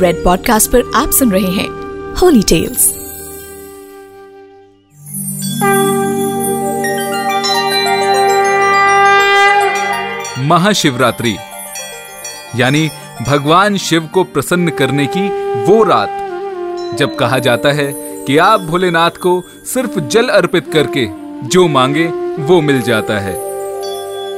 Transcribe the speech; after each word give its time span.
Red 0.00 0.24
podcast 0.24 0.70
पर 0.70 0.92
आप 0.94 1.10
सुन 1.10 1.32
रहे 1.32 1.50
हैं 1.52 1.68
होली 2.14 2.42
टेल्स 2.42 2.92
महाशिवरात्रि, 10.38 11.36
यानी 12.56 12.90
भगवान 13.28 13.76
शिव 13.76 14.06
को 14.06 14.24
प्रसन्न 14.24 14.70
करने 14.70 15.06
की 15.06 15.28
वो 15.64 15.82
रात, 15.84 16.08
जब 16.98 17.16
कहा 17.16 17.38
जाता 17.38 17.72
है 17.72 17.92
कि 18.24 18.38
आप 18.38 18.60
भोलेनाथ 18.60 19.10
को 19.10 19.42
सिर्फ़ 19.74 20.00
जल 20.00 20.28
अर्पित 20.28 20.72
करके 20.72 21.06
जो 21.48 21.66
मांगे 21.68 22.06
वो 22.38 22.60
मिल 22.60 22.80
जाता 22.82 23.18
है। 23.18 23.34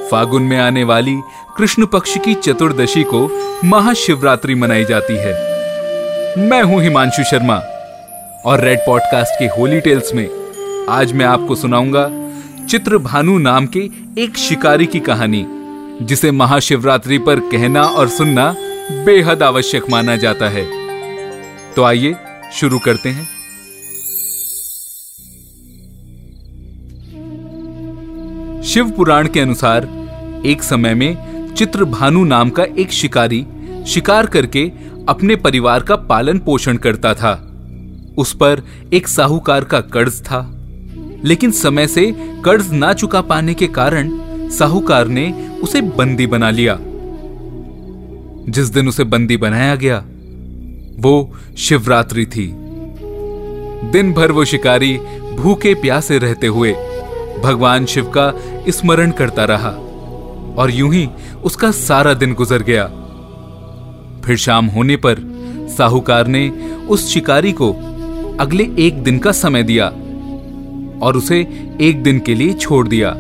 फागुन 0.09 0.43
में 0.43 0.59
आने 0.59 0.85
वाली 0.85 1.17
कृष्ण 1.59 1.87
पक्ष 1.87 2.19
की 2.19 2.35
चतुर्दशी 2.35 3.03
को 3.03 3.21
महाशिवरात्रि 3.65 4.55
मनाई 4.55 4.85
जाती 4.85 5.15
है। 5.17 5.33
मैं 6.49 6.63
हूँ 6.63 6.83
हिमांशु 6.83 7.23
शर्मा 7.25 7.57
और 8.45 8.61
रेड 8.61 8.79
पॉडकास्ट 8.79 9.39
के 9.39 9.45
होली 9.45 9.81
टेल्स 9.81 10.15
में 10.15 10.29
आज 10.89 11.13
मैं 11.13 11.27
आपको 11.27 11.55
सुनाऊँगा 11.55 12.11
चित्र 12.67 12.99
भानु 12.99 13.39
नाम 13.39 13.67
के 13.67 13.81
एक 14.19 14.37
शिकारी 14.37 14.87
की 14.87 15.01
कहानी, 15.01 15.47
जिसे 16.03 16.31
महाशिवरात्रि 16.31 17.19
पर 17.19 17.41
कहना 17.41 17.83
और 17.83 18.09
सुनना 18.09 18.55
बेहद 19.05 19.43
आवश्यक 19.43 19.91
माना 19.91 20.17
जाता 20.17 20.49
है। 20.49 20.67
तो 21.75 21.85
आइए, 21.85 22.15
शुरू 22.53 22.79
करते 22.79 23.09
हैं। 23.09 23.25
शिव 28.63 28.91
पुराण 28.91 29.29
के 29.29 29.41
अनुसार, 29.41 29.89
एक 30.47 30.63
समय 30.63 30.95
में 30.95 31.36
चित्र 31.57 31.85
भानु 31.85 32.25
नाम 32.25 32.51
का 32.51 32.63
एक 32.63 32.93
शिकारी 32.93 33.47
शिकार 33.87 34.27
करके 34.27 34.73
अपने 35.09 35.37
परिवार 35.37 35.83
का 35.83 35.97
पालन 35.97 36.39
पोषण 36.39 36.77
करता 36.77 37.15
था। 37.15 37.57
उस 38.19 38.33
पर 38.33 38.63
एक 38.93 39.09
साहूकार 39.09 39.65
का 39.65 39.81
कर्ज 39.81 40.23
था। 40.25 40.69
लेकिन 41.25 41.51
समय 41.51 41.87
से 41.87 42.15
कर्ज 42.45 42.73
ना 42.73 42.93
चुका 42.93 43.21
पाने 43.21 43.55
के 43.55 43.67
कारण 43.67 44.11
साहूकार 44.51 45.09
ने 45.09 45.49
उसे 45.63 45.81
बंदी 45.81 46.27
बना 46.27 46.51
लिया। 46.51 46.79
जिस 48.49 48.69
दिन 48.69 48.89
उसे 48.89 49.05
बंदी 49.05 49.37
बनाया 49.37 49.77
गया, 49.77 50.05
वो 50.99 51.35
शिवरात्रि 51.59 52.27
थी। 52.27 52.55
दिन 53.91 54.13
भर 54.13 54.33
वो 54.33 54.45
शिकारी 54.45 54.99
भूखे 55.37 55.75
प्यासे 55.75 56.19
रहते 56.19 56.47
हुए 56.47 56.73
भगवान 57.45 57.87
शिव 57.87 58.05
का 58.05 58.41
स्मरण 58.69 59.11
करता 59.11 59.45
रहा। 59.45 59.79
और 60.59 60.71
यूँ 60.71 60.95
ही 60.95 61.09
उसका 61.45 61.71
सारा 61.71 62.15
दिन 62.15 62.35
गुजर 62.35 62.63
गया। 62.63 62.87
फिर 64.25 64.37
शाम 64.37 64.67
होने 64.67 64.97
पर 64.97 65.17
साहूकार 65.79 66.27
ने 66.27 66.49
उस 66.89 67.09
शिकारी 67.09 67.53
को 67.53 67.73
अगले 68.41 68.65
एक 68.79 69.03
दिन 69.03 69.19
का 69.19 69.33
समय 69.33 69.63
दिया 69.63 69.87
और 71.03 71.17
उसे 71.17 71.41
एक 71.81 72.03
दिन 72.03 72.21
के 72.21 72.35
लिए 72.35 72.53
छोड़ 72.55 72.89
दिया। 72.89 73.11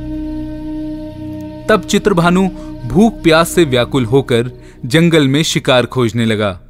तब 1.67 1.85
चित्रभानु 1.91 2.49
भूख 2.85 3.23
प्यास 3.23 3.49
से 3.49 3.65
व्याकुल 3.65 4.05
होकर 4.05 4.51
जंगल 4.85 5.29
में 5.29 5.43
शिकार 5.43 5.87
खोजने 5.87 6.25
लगा। 6.25 6.61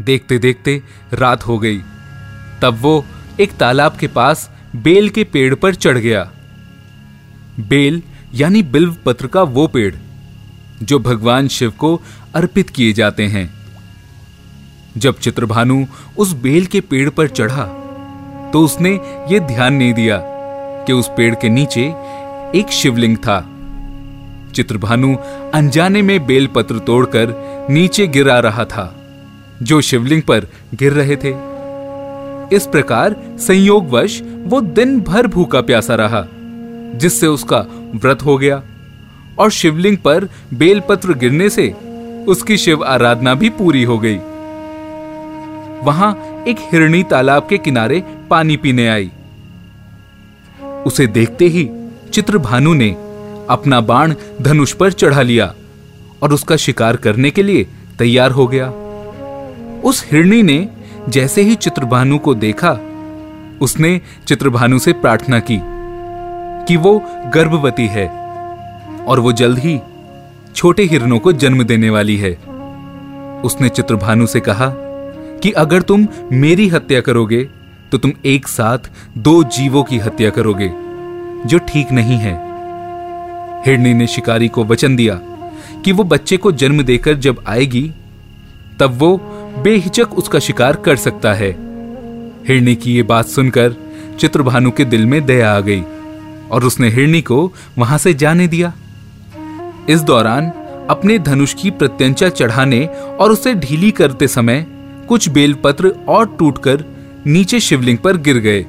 देखते 0.00 0.38
देखते 0.38 0.82
रात 1.12 1.46
हो 1.46 1.58
गई। 1.58 1.78
तब 2.62 2.78
वो 2.80 3.04
एक 3.40 3.52
तालाब 3.52 3.96
के 3.96 4.06
पास 4.06 4.50
बेल 4.76 5.08
के 5.08 5.24
पेड़ 5.24 5.54
पर 5.54 5.74
चढ़ 5.74 5.98
गया। 5.98 6.32
बेल 7.60 8.02
यानी 8.34 8.62
बिल्व 8.62 8.94
पत्र 9.06 9.26
का 9.26 9.42
वो 9.42 9.66
पेड़, 9.66 9.94
जो 10.82 10.98
भगवान 10.98 11.48
शिव 11.48 11.70
को 11.70 12.00
अर्पित 12.34 12.70
किए 12.70 12.92
जाते 12.92 13.26
हैं। 13.26 13.48
जब 14.96 15.18
चित्रभानु 15.18 15.84
उस 16.18 16.32
बेल 16.32 16.66
के 16.66 16.80
पेड़ 16.80 17.08
पर 17.10 17.28
चढ़ा 17.28 17.64
तो 18.52 18.60
उसने 18.60 18.90
ये 19.30 19.40
ध्यान 19.40 19.74
नहीं 19.74 19.92
दिया 19.94 20.16
कि 20.86 20.92
उस 20.92 21.08
पेड़ 21.08 21.34
के 21.34 21.48
नीचे 21.48 21.82
एक 22.54 22.70
शिवलिंग 22.70 23.16
था। 23.16 23.38
चित्रभानु 24.54 25.14
अनजाने 25.54 26.02
में 26.02 26.26
बेल 26.26 26.46
पत्र 26.46 26.78
तोड़कर 26.78 27.34
नीचे 27.70 28.06
गिरा 28.06 28.38
रहा 28.38 28.64
था, 28.64 28.94
जो 29.62 29.80
शिवलिंग 29.80 30.22
पर 30.22 30.46
गिर 30.74 30.92
रहे 30.92 31.16
थे। 31.16 31.34
इस 32.56 32.66
प्रकार 32.66 33.16
संयोगवश 33.38 34.20
वो 34.46 34.60
दिन 34.60 35.00
भर 35.00 35.26
भूखा 35.26 35.60
प्यासा 35.60 35.94
रहा। 35.94 36.26
जिससे 36.94 37.26
उसका 37.26 37.58
व्रत 37.94 38.22
हो 38.22 38.38
गया। 38.38 38.62
और 39.38 39.50
शिवलिंग 39.50 39.96
पर 39.96 40.28
बेलपत्र 40.54 41.14
गिरने 41.14 41.50
से 41.50 41.74
उसकी 42.28 42.56
शिव 42.56 42.84
आराधना 42.84 43.34
भी 43.34 43.50
पूरी 43.50 43.82
हो 43.82 43.98
गई। 43.98 44.16
वहाँ 45.82 46.44
एक 46.48 46.56
हिरणी 46.60 47.02
तालाब 47.02 47.46
के 47.50 47.58
किनारे 47.58 48.04
पानी 48.30 48.56
पीने 48.56 48.88
आई। 48.88 49.10
उसे 50.86 51.06
देखते 51.06 51.44
ही 51.44 51.70
चित्रभानु 52.12 52.74
ने 52.74 52.90
अपना 53.50 53.80
बाण 53.80 54.14
धनुष 54.42 54.72
पर 54.72 54.92
चढ़ा 54.92 55.22
लिया 55.22 55.54
और 56.22 56.32
उसका 56.32 56.56
शिकार 56.56 56.96
करने 56.96 57.30
के 57.30 57.42
लिए 57.42 57.66
तैयार 57.98 58.30
हो 58.30 58.46
गया। 58.46 58.72
उस 59.84 60.06
हिरणी 60.10 60.42
ने 60.42 60.68
जैसे 61.08 61.42
ही 61.42 61.54
चित्रभानु 61.54 62.18
को 62.18 62.34
देखा, 62.34 62.78
उसने 63.60 64.00
चित्रभानु 64.26 64.78
से 64.78 64.92
प्रार्थना 64.92 65.40
की। 65.40 65.60
कि 66.70 66.76
वो 66.76 66.92
गर्भवती 67.34 67.86
है 67.86 68.06
और 69.04 69.20
वो 69.20 69.30
जल्द 69.32 69.58
ही 69.58 69.78
छोटे 70.54 70.82
हिरणों 70.82 71.18
को 71.18 71.32
जन्म 71.32 71.62
देने 71.64 71.90
वाली 71.90 72.16
है। 72.16 72.30
उसने 73.44 73.68
चित्रभानु 73.68 74.26
से 74.26 74.40
कहा 74.40 74.68
कि 75.42 75.50
अगर 75.52 75.82
तुम 75.82 76.06
मेरी 76.32 76.68
हत्या 76.68 77.00
करोगे 77.00 77.42
तो 77.92 77.98
तुम 77.98 78.12
एक 78.24 78.48
साथ 78.48 78.90
दो 79.18 79.42
जीवों 79.50 79.82
की 79.82 79.98
हत्या 79.98 80.30
करोगे, 80.30 80.70
जो 81.46 81.58
ठीक 81.68 81.92
नहीं 81.92 82.18
है। 82.18 82.38
हिरणी 83.66 83.94
ने 83.94 84.06
शिकारी 84.06 84.48
को 84.48 84.64
वचन 84.64 84.96
दिया 84.96 85.20
कि 85.84 85.92
वो 85.92 86.04
बच्चे 86.06 86.36
को 86.36 86.52
जन्म 86.54 86.82
देकर 86.82 87.14
जब 87.18 87.44
आएगी, 87.48 87.90
तब 88.80 88.98
वो 88.98 89.16
बेहिचक 89.58 90.18
उसका 90.18 90.38
शिकार 90.38 90.76
कर 90.76 90.96
सकता 90.98 91.32
है। 91.34 91.50
हिरणी 92.48 92.74
की 92.74 92.96
ये 92.96 93.02
बात 93.04 93.26
सुनकर 93.28 93.76
चित्रभानु 94.20 94.70
के 94.70 94.84
दिल 94.84 95.06
में 95.06 95.24
दया 95.26 95.56
आ 95.56 95.60
गई। 95.60 95.84
और 96.52 96.64
उसने 96.64 96.88
हिरणी 96.88 97.20
को 97.22 97.52
वहाँ 97.78 97.98
से 97.98 98.14
जाने 98.14 98.46
दिया। 98.48 98.72
इस 99.88 100.00
दौरान 100.00 100.50
अपने 100.90 101.18
धनुष 101.18 101.54
की 101.54 101.70
प्रत्यंचा 101.70 102.28
चढ़ाने 102.28 102.84
और 103.20 103.32
उसे 103.32 103.54
ढीली 103.54 103.90
करते 103.90 104.28
समय 104.28 104.66
कुछ 105.08 105.28
बेलपत्र 105.28 105.92
और 106.08 106.26
टूटकर 106.38 106.84
नीचे 107.26 107.60
शिवलिंग 107.60 107.98
पर 107.98 108.16
गिर 108.16 108.38
गए, 108.38 108.64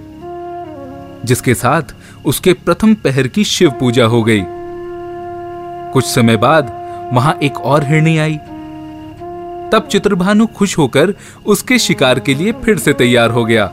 जिसके 1.25 1.53
साथ 1.53 1.95
उसके 2.25 2.53
प्रथम 2.53 2.93
पहर 2.93 3.27
की 3.27 3.43
शिव 3.43 3.71
पूजा 3.71 4.05
हो 4.05 4.23
गई। 4.23 4.43
कुछ 5.93 6.05
समय 6.05 6.37
बाद 6.37 6.71
वहाँ 7.13 7.37
एक 7.43 7.57
और 7.57 7.83
हिरणी 7.83 8.17
आई। 8.17 8.37
तब 9.71 9.87
चित्रभानु 9.91 10.45
खुश 10.47 10.77
होकर 10.77 11.13
उसके 11.45 11.77
शिकार 11.79 12.19
के 12.19 12.33
लिए 12.33 12.51
फिर 12.63 12.77
से 12.77 12.93
तैयार 12.93 13.29
हो 13.29 13.45
गया। 13.45 13.65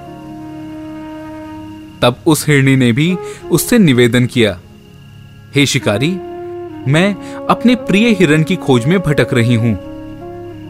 तब 2.03 2.23
उस 2.27 2.47
हिरणी 2.49 2.77
ने 2.77 2.93
भी 2.93 3.15
उससे 3.51 3.79
निवेदन 3.79 4.27
किया, 4.27 4.59
हे 5.55 5.67
शिकारी, 5.67 6.11
मैं 6.89 7.15
अपने 7.47 7.75
प्रिय 7.75 8.09
हिरण 8.11 8.43
की 8.43 8.57
खोज 8.57 8.85
में 8.87 8.99
भटक 8.99 9.35
रही 9.35 9.55
हूँ। 9.55 9.73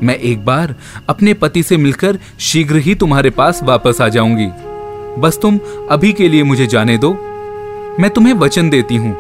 मैं 0.03 0.15
एक 0.15 0.45
बार 0.45 0.75
अपने 1.09 1.35
पति 1.35 1.63
से 1.63 1.77
मिलकर 1.77 2.19
शीघ्र 2.41 2.77
ही 2.77 2.95
तुम्हारे 2.95 3.31
पास 3.31 3.63
वापस 3.63 4.01
आ 4.01 4.09
जाऊँगी। 4.09 4.47
बस 5.21 5.39
तुम 5.43 5.59
अभी 5.91 6.13
के 6.13 6.29
लिए 6.29 6.43
मुझे 6.43 6.67
जाने 6.67 6.97
दो। 6.99 7.13
मैं 8.01 8.11
तुम्हें 8.11 8.35
वचन 8.35 8.71
देती 8.71 8.97
हूँ 8.97 9.17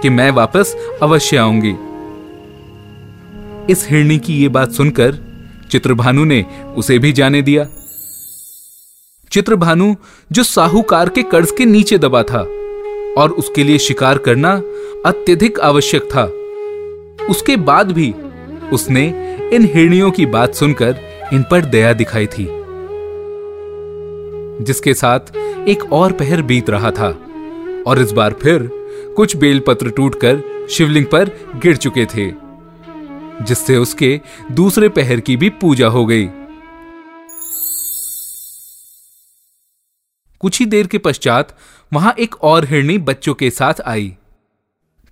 कि 0.00 0.08
मैं 0.08 0.30
वापस 0.30 0.74
अवश्य 1.02 1.36
आऊँगी। 1.36 1.74
इस 3.72 3.86
हिरणी 3.90 4.18
की 4.18 4.34
ये 4.34 4.48
बात 4.48 4.72
सुनकर 4.72 5.18
चित्रभानु 5.70 6.24
ने 6.24 6.44
उसे 6.76 6.98
भी 6.98 7.12
जाने 7.12 7.42
दिया। 7.42 7.66
चित्रभानु 9.32 9.94
जो 10.32 10.42
साहूकार 10.42 11.08
के 11.08 11.22
कर्ज 11.22 11.50
के 11.50 11.64
नीचे 11.64 11.98
दबा 11.98 12.22
था 12.22 12.40
और 13.18 13.34
उसके 13.38 13.64
लिए 13.64 13.78
शिकार 13.78 14.18
करना 14.18 14.52
अत्यधिक 15.06 15.60
आवश्यक 15.60 16.08
था। 16.14 16.24
उसके 17.26 17.56
बाद 17.58 17.92
भी 17.92 18.12
उसने 18.72 19.04
इन 19.52 19.64
हिरणियों 19.64 20.10
की 20.10 20.26
बात 20.26 20.54
सुनकर 20.54 20.96
इन 21.32 21.42
पर 21.42 21.64
दया 21.64 21.92
दिखाई 21.92 22.26
थी, 22.26 22.46
जिसके 24.64 24.94
साथ 24.94 25.36
एक 25.68 25.92
और 25.92 26.12
पहर 26.12 26.42
बीत 26.42 26.70
रहा 26.70 26.90
था 26.90 27.08
और 27.86 28.00
इस 28.00 28.12
बार 28.12 28.32
फिर 28.32 28.68
कुछ 29.16 29.36
बेलपत्र 29.36 29.90
टूटकर 29.90 30.42
शिवलिंग 30.70 31.06
पर 31.06 31.30
गिर 31.62 31.76
चुके 31.76 32.04
थे, 32.06 32.30
जिससे 33.44 33.76
उसके 33.76 34.20
दूसरे 34.52 34.88
पहर 34.90 35.20
की 35.20 35.36
भी 35.36 35.48
पूजा 35.60 35.88
हो 35.88 36.04
गई। 36.06 36.28
कुछ 40.40 40.58
ही 40.60 40.66
देर 40.66 40.86
के 40.86 40.98
पश्चात 40.98 41.56
वहाँ 41.92 42.14
एक 42.18 42.34
और 42.42 42.64
हिरणी 42.64 42.98
बच्चों 42.98 43.34
के 43.34 43.50
साथ 43.50 43.80
आई। 43.86 44.14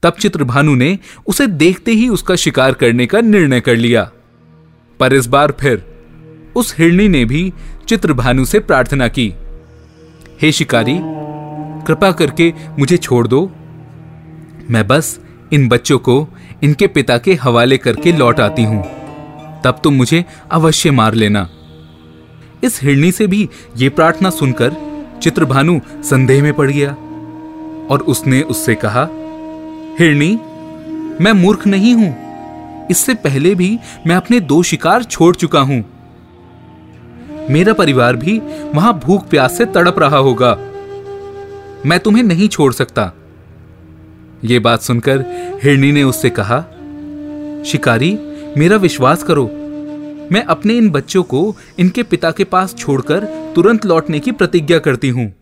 तब 0.02 0.12
चित्रभानु 0.12 0.74
ने 0.74 0.98
उसे 1.26 1.46
देखते 1.46 1.90
ही 1.90 2.08
उसका 2.08 2.36
शिकार 2.36 2.72
करने 2.72 3.06
का 3.06 3.20
निर्णय 3.20 3.60
कर 3.60 3.76
लिया। 3.76 4.10
पर 5.00 5.12
इस 5.12 5.26
बार 5.26 5.52
फिर 5.52 5.84
उस 6.56 6.74
हिरणी 6.78 7.08
ने 7.08 7.24
भी 7.24 7.52
चित्रभानु 7.88 8.44
से 8.44 8.58
प्रार्थना 8.58 9.08
की, 9.08 9.32
हे 10.42 10.52
शिकारी, 10.52 10.98
कृपा 11.86 12.12
करके 12.12 12.52
मुझे 12.78 12.96
छोड़ 12.96 13.26
दो। 13.28 13.44
मैं 14.70 14.86
बस 14.86 15.18
इन 15.52 15.68
बच्चों 15.68 15.98
को 15.98 16.28
इनके 16.62 16.86
पिता 16.86 17.18
के 17.18 17.34
हवाले 17.34 17.78
करके 17.78 18.12
लौट 18.12 18.40
आती 18.40 18.62
हूँ। 18.62 18.82
तब 19.62 19.80
तुम 19.84 19.94
मुझे 19.94 20.24
अवश्य 20.50 20.90
मार 20.90 21.14
लेना। 21.14 21.48
इस 22.64 22.82
हिरणी 22.82 23.12
से 23.12 23.26
भी 23.26 23.48
ये 23.76 23.88
प्रार्थना 23.88 24.30
सुनकर 24.30 24.87
चित्रभानु 25.22 25.80
संदेह 26.02 26.42
में 26.42 26.52
पड़ 26.54 26.70
गया 26.70 26.90
और 27.90 28.04
उसने 28.08 28.42
उससे 28.42 28.74
कहा, 28.74 29.08
हिरणी, 29.98 30.34
मैं 31.24 31.32
मूर्ख 31.32 31.66
नहीं 31.66 31.94
हूँ। 31.94 32.16
इससे 32.90 33.14
पहले 33.14 33.54
भी 33.54 33.78
मैं 34.06 34.16
अपने 34.16 34.40
दो 34.40 34.62
शिकार 34.62 35.02
छोड़ 35.02 35.36
चुका 35.36 35.60
हूँ। 35.60 35.84
मेरा 37.50 37.72
परिवार 37.72 38.16
भी 38.16 38.38
वहाँ 38.74 38.98
भूख 38.98 39.28
प्यास 39.28 39.58
से 39.58 39.64
तड़प 39.64 39.98
रहा 39.98 40.16
होगा। 40.16 40.56
मैं 41.86 42.00
तुम्हें 42.00 42.22
नहीं 42.22 42.48
छोड़ 42.48 42.72
सकता। 42.72 43.12
यह 44.44 44.60
बात 44.60 44.80
सुनकर 44.80 45.24
हिरणी 45.62 45.92
ने 45.92 46.02
उससे 46.02 46.30
कहा, 46.30 46.60
शिकारी, 47.64 48.18
मेरा 48.56 48.76
विश्वास 48.76 49.22
करो। 49.22 49.50
मैं 50.32 50.44
अपने 50.44 50.76
इन 50.76 50.90
बच्चों 50.90 51.22
को 51.22 51.56
इनके 51.78 52.02
पिता 52.02 52.30
के 52.30 52.44
पास 52.44 52.74
छोड़कर 52.74 53.24
तुरंत 53.54 53.86
लौटने 53.86 54.20
की 54.20 54.32
प्रतिज्ञा 54.32 54.78
करती 54.78 55.08
हूँ। 55.08 55.32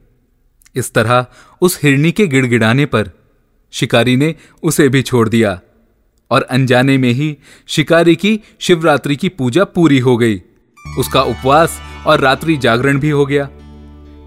इस 0.75 0.93
तरह 0.95 1.27
उस 1.61 1.81
हिरणी 1.83 2.13
के 2.13 2.27
गिड़गिड़ाने 2.27 2.87
पर 2.87 3.11
शिकारी 3.73 4.17
ने 4.17 4.35
उसे 4.63 4.89
भी 4.89 5.03
छोड़ 5.03 5.29
दिया 5.29 5.61
और 6.31 6.43
अनजाने 6.43 6.99
में 6.99 7.11
ही 7.11 7.37
शिकारी 7.67 8.17
की 8.17 8.41
शिवरात्रि 8.61 9.17
की 9.17 9.29
पूजा 9.29 9.65
पूरी 9.65 9.99
हो 9.99 10.17
गई। 10.17 10.43
उसका 10.99 11.23
उपवास 11.23 11.81
और 12.07 12.21
रात्रि 12.21 12.57
जागरण 12.57 12.99
भी 12.99 13.11
हो 13.11 13.27
गया। 13.27 13.49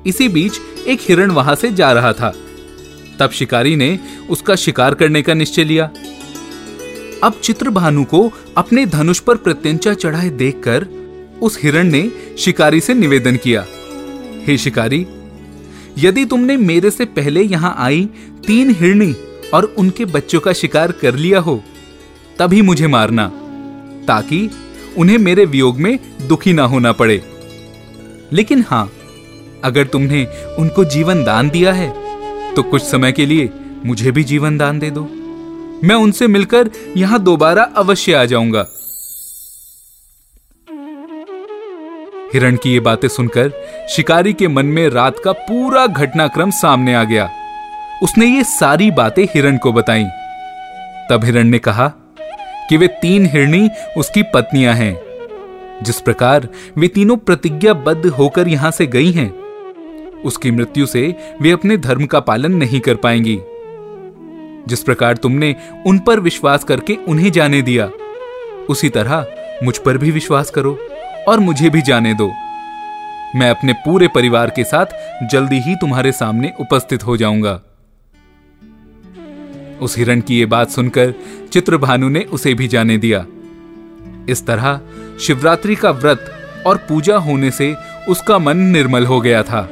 इसी 0.07 0.27
बीच 0.27 0.59
एक 0.87 0.99
हिरण 1.01 1.31
वहाँ 1.31 1.55
से 1.55 1.71
जा 1.71 1.91
रहा 1.91 2.13
था। 2.13 2.33
तब 3.19 3.29
शिकारी 3.29 3.75
ने 3.75 3.99
उसका 4.29 4.55
शिकार 4.55 4.93
करने 4.93 5.21
का 5.21 5.33
निश्चय 5.33 5.63
लिया। 5.63 5.89
अब 7.23 7.39
चित्रभानु 7.43 8.03
को 8.03 8.31
अपने 8.57 8.85
धनुष 8.85 9.19
पर 9.19 9.37
प्रत्यंचा 9.37 9.93
चढ़ाए 9.93 10.29
देखकर 10.29 10.85
उस 11.41 11.59
हिरण 11.63 11.87
ने 11.87 12.09
शिकारी 12.37 12.79
से 12.79 12.93
निवेदन 12.93 13.35
किया, 13.35 13.65
हे 14.47 14.57
शिकारी, 14.57 15.05
यदि 15.97 16.25
तुमने 16.25 16.57
मेरे 16.57 16.91
से 16.91 17.05
पहले 17.07 17.41
यहाँ 17.43 17.73
आई 17.77 18.07
तीन 18.47 18.71
हिरणी 18.71 19.13
और 19.53 19.65
उनके 19.77 20.05
बच्चों 20.05 20.39
का 20.39 20.53
शिकार 20.53 20.91
कर 20.91 21.15
लिया 21.15 21.39
हो, 21.39 21.61
तभी 22.39 22.61
मुझे 22.61 22.87
मारना, 22.87 23.27
ताकि 24.07 24.49
उन्हें 24.97 25.17
मेरे 25.17 25.45
वियोग 25.45 25.77
में 25.77 25.97
दुखी 26.27 26.53
ना 26.53 26.63
होना 26.63 26.91
पड़े। 26.93 27.21
लेकिन 28.33 28.63
हाँ, 28.67 28.89
अगर 29.63 29.87
तुमने 29.87 30.25
उनको 30.59 30.85
जीवन 30.87 31.23
दान 31.23 31.49
दिया 31.49 31.73
है 31.73 31.93
तो 32.55 32.63
कुछ 32.63 32.81
समय 32.81 33.11
के 33.11 33.25
लिए 33.25 33.49
मुझे 33.85 34.11
भी 34.11 34.23
जीवन 34.23 34.57
दान 34.57 34.79
दे 34.79 34.89
दो। 34.89 35.09
मैं 35.83 35.95
उनसे 35.95 36.27
मिलकर 36.27 36.69
यहाँ 36.97 37.19
दोबारा 37.19 37.63
अवश्य 37.63 38.13
आ 38.13 38.25
जाऊँगा। 38.25 38.65
हिरण 42.33 42.55
की 42.55 42.71
ये 42.73 42.79
बातें 42.79 43.07
सुनकर 43.07 43.51
शिकारी 43.89 44.33
के 44.33 44.47
मन 44.47 44.65
में 44.65 44.89
रात 44.89 45.19
का 45.19 45.31
पूरा 45.31 45.85
घटनाक्रम 45.87 46.51
सामने 46.51 46.93
आ 46.93 47.03
गया। 47.03 47.29
उसने 48.03 48.25
ये 48.25 48.43
सारी 48.43 48.89
बातें 48.91 49.23
हिरण 49.25 49.57
को 49.57 49.71
बताई। 49.73 50.03
तब 51.09 51.21
हिरण 51.23 51.47
ने 51.47 51.59
कहा 51.59 51.87
कि 52.69 52.77
वे 52.77 52.87
तीन 53.01 53.25
हिरणी 53.25 53.69
उसकी 53.97 54.23
पत्नियाँ 54.23 54.73
हैं। 54.73 54.99
जिस 55.83 56.01
प्रकार 56.01 56.47
वे 56.77 56.87
तीनों 56.87 57.17
प्रतिज्ञाबद्ध 57.17 58.05
होकर 58.05 58.47
यहाँ 58.47 58.71
से 58.71 58.85
गई 58.87 59.11
हैं, 59.11 59.29
उसकी 60.21 60.51
मृत्यु 60.51 60.85
से 60.85 61.15
वे 61.41 61.51
अपने 61.51 61.77
धर्म 61.77 62.05
का 62.05 62.19
पालन 62.19 62.51
नहीं 62.51 62.79
कर 62.79 62.95
पाएँगी। 62.95 63.39
जिस 64.69 64.83
प्रकार 64.83 65.17
तुमने 65.17 65.55
उन 65.87 65.99
पर 65.99 66.19
विश्वास 66.19 66.63
करके 66.63 66.95
उन्हें 67.07 67.31
जाने 67.31 67.61
दिया, 67.61 67.89
उसी 68.69 68.89
तरह 68.89 69.25
मुझ 69.63 69.77
पर 69.77 69.97
भी 69.97 70.11
विश्वास 70.11 70.49
करो 70.49 70.77
और 71.27 71.39
मुझे 71.39 71.69
भी 71.69 71.81
जाने 71.81 72.13
दो। 72.13 72.31
मैं 73.35 73.49
अपने 73.49 73.73
पूरे 73.73 74.07
परिवार 74.07 74.49
के 74.49 74.63
साथ 74.63 74.85
जल्दी 75.31 75.59
ही 75.59 75.75
तुम्हारे 75.75 76.11
सामने 76.11 76.51
उपस्थित 76.59 77.05
हो 77.05 77.17
जाऊँगा। 77.17 77.61
उस 79.81 79.97
हिरण 79.97 80.21
की 80.21 80.39
यह 80.39 80.47
बात 80.47 80.69
सुनकर 80.69 81.13
चित्रभानु 81.53 82.09
ने 82.09 82.19
उसे 82.19 82.53
भी 82.53 82.67
जाने 82.67 82.97
दिया। 82.97 83.25
इस 84.29 84.45
तरह 84.47 84.79
शिवरात्रि 85.21 85.75
का 85.75 85.91
व्रत 85.91 86.31
और 86.67 86.77
पूजा 86.89 87.17
होने 87.17 87.51
से 87.51 87.75
उसका 88.09 88.39
मन 88.39 88.57
निर्मल 88.57 89.05
हो 89.05 89.21
गया 89.21 89.43
था। 89.43 89.69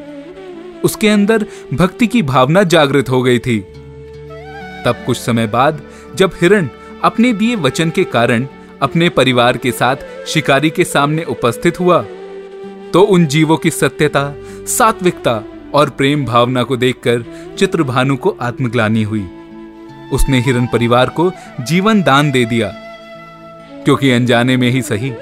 उसके 0.84 1.08
अंदर 1.08 1.46
भक्ति 1.74 2.08
की 2.08 2.22
भावना 2.22 2.64
जागृत 2.64 3.10
हो 3.10 3.22
गई 3.24 3.40
थी। 3.40 3.60
तब 4.86 5.04
कुछ 5.06 5.18
समय 5.18 5.48
बाद, 5.48 5.82
जब 6.16 6.32
हिरण 6.42 6.68
अपने 7.04 7.34
दिए 7.34 7.56
वचन 7.56 7.90
के 7.90 8.04
कारण 8.04 8.48
अपने 8.82 9.10
परिवार 9.10 9.58
के 9.58 9.72
साथ 9.72 9.96
शिकारी 10.28 10.70
के 10.70 10.84
सामने 10.84 11.24
उपस्थित 11.24 11.80
हुआ 11.80 12.06
तो 12.94 13.02
उन 13.02 13.26
जीवों 13.28 13.58
की 13.58 13.70
सत्यता, 13.70 14.36
सात्विकता 14.52 15.44
और 15.74 15.90
प्रेम 15.90 16.26
भावना 16.26 16.64
को 16.64 16.78
देखकर 16.78 17.24
चित्रभानु 17.60 18.18
को 18.18 18.38
आत्मग्लानी 18.42 19.04
हुई। 19.04 19.28
उसने 20.14 20.40
हिरण 20.40 20.66
परिवार 20.66 21.10
को 21.10 21.32
जीवन 21.62 22.02
दान 22.02 22.32
दे 22.32 22.46
दिया। 22.46 22.74
क्योंकि 23.86 24.12
अनजाने 24.12 24.58
में 24.58 24.70
ही 24.70 24.82
सही, 24.82 25.14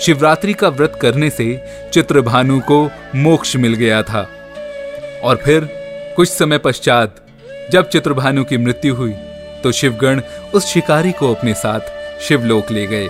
शिवरात्रि 0.00 0.52
का 0.52 0.68
व्रत 0.68 0.98
करने 1.02 1.30
से 1.30 1.64
चित्रभानु 1.92 2.60
को 2.60 2.90
मोक्ष 3.16 3.56
मिल 3.56 3.74
गया 3.74 4.02
था। 4.02 4.30
और 5.24 5.36
फिर, 5.36 5.68
कुछ 6.16 6.28
समय 6.28 6.58
पश्चात 6.58 7.21
जब 7.72 7.88
चित्रभानु 7.88 8.44
की 8.44 8.56
मृत्यु 8.58 8.94
हुई 8.94 9.12
तो 9.62 9.72
शिवगण 9.72 10.20
उस 10.54 10.66
शिकारी 10.66 11.12
को 11.12 11.32
अपने 11.34 11.54
साथ 11.54 12.20
शिवलोक 12.20 12.70
ले 12.70 12.86
गए। 12.86 13.08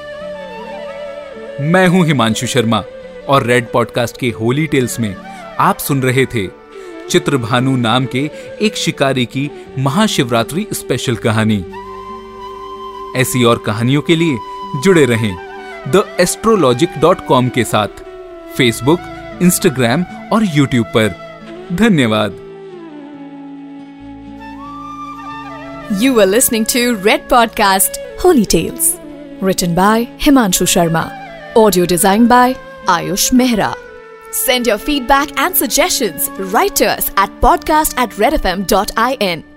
मैं 1.62 1.86
हूँ 1.88 2.04
हिमांशु 2.06 2.46
शर्मा 2.46 2.82
और 3.28 3.46
रेड 3.46 3.70
पॉडकास्ट 3.72 4.16
के 4.16 4.28
होली 4.30 4.66
टेल्स 4.66 4.98
में 5.00 5.14
आप 5.60 5.78
सुन 5.78 6.02
रहे 6.02 6.26
थे 6.26 6.46
चित्रभानु 7.10 7.76
नाम 7.76 8.06
के 8.06 8.30
एक 8.60 8.76
शिकारी 8.76 9.24
की 9.26 9.50
महाशिवरात्रि 9.78 10.66
स्पेशल 10.72 11.16
कहानी। 11.16 11.64
ऐसी 13.20 13.44
और 13.44 13.62
कहानियों 13.66 14.02
के 14.02 14.16
लिए 14.16 14.36
जुड़े 14.84 15.04
रहें 15.04 15.34
द 15.88 16.04
एस्ट्रोलॉजिक 16.20 16.98
डॉट 17.00 17.26
कॉम 17.26 17.48
के 17.48 17.64
साथ 17.64 18.04
फेसबुक 18.56 19.38
इंस्टाग्राम 19.42 20.04
और 20.32 20.44
यूट्यूब 20.54 20.86
पर। 20.86 21.14
धन्यवाद। 21.72 22.41
You 25.90 26.18
are 26.20 26.26
listening 26.26 26.64
to 26.66 26.96
Red 26.96 27.28
Podcast 27.28 27.96
Holy 28.18 28.46
Tales, 28.46 28.98
written 29.40 29.74
by 29.74 30.06
Himanshu 30.18 30.66
Sharma, 30.66 31.10
audio 31.56 31.84
designed 31.84 32.28
by 32.28 32.54
Ayush 32.86 33.32
Mehra. 33.32 33.74
Send 34.32 34.66
your 34.66 34.78
feedback 34.78 35.38
and 35.38 35.54
suggestions 35.54 36.30
right 36.54 36.74
to 36.76 36.86
us 36.86 37.10
at 37.16 37.30
podcast 37.40 37.94
at 37.98 38.10
redfm.in. 38.10 39.51